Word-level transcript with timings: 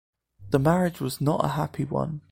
The 0.49 0.57
marriage 0.57 0.99
was 0.99 1.21
not 1.21 1.45
a 1.45 1.49
happy 1.49 1.85
one. 1.85 2.21